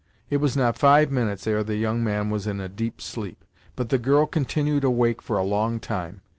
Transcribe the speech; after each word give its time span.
It 0.31 0.37
was 0.37 0.57
not 0.57 0.79
five 0.79 1.11
minutes 1.11 1.45
ere 1.45 1.63
the 1.63 1.75
young 1.75 2.03
man 2.03 2.31
was 2.31 2.47
in 2.47 2.59
a 2.59 2.67
deep 2.67 3.01
sleep, 3.01 3.45
but 3.75 3.89
the 3.89 3.99
girl 3.99 4.25
continued 4.25 4.83
awake 4.83 5.21
for 5.21 5.37
a 5.37 5.43
long 5.43 5.79
time. 5.79 6.21